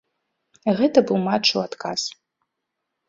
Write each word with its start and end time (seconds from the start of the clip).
Гэта 0.79 1.03
быў 1.11 1.19
матч 1.27 1.47
у 1.59 1.63
адказ. 1.67 2.01